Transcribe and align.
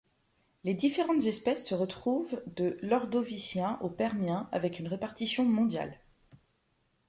Les 0.63 0.73
différentes 0.73 1.27
espèces 1.27 1.67
se 1.67 1.75
retrouvent 1.75 2.41
de 2.55 2.75
l'Ordovicien 2.81 3.77
au 3.83 3.89
Permien 3.91 4.49
avec 4.51 4.81
un 4.81 4.89
répartition 4.89 5.45
mondiale. 5.45 5.99